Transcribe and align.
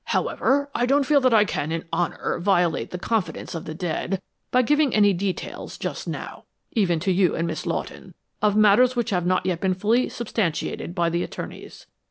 However, 0.05 0.67
I 0.73 0.87
don't 0.87 1.05
feel 1.05 1.21
that 1.21 1.31
I 1.31 1.45
can, 1.45 1.71
in 1.71 1.85
honor, 1.93 2.39
violate 2.39 2.89
the 2.89 2.97
confidence 2.97 3.53
of 3.53 3.65
the 3.65 3.75
dead 3.75 4.19
by 4.49 4.63
giving 4.63 4.95
any 4.95 5.13
details 5.13 5.77
just 5.77 6.07
now 6.07 6.45
even 6.71 6.99
to 7.01 7.11
you 7.11 7.35
and 7.35 7.45
Miss 7.45 7.67
Lawton 7.67 8.15
of 8.41 8.55
matters 8.55 8.95
which 8.95 9.11
have 9.11 9.27
not 9.27 9.45
yet 9.45 9.61
been 9.61 9.75
fully 9.75 10.09
substantiated 10.09 10.95
by 10.95 11.11
the 11.11 11.21
attorneys. 11.21 11.85